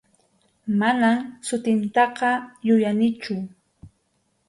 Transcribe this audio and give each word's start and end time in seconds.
Manam 0.79 1.19
sutintaqa 1.47 2.29
yuyanichu. 2.67 3.35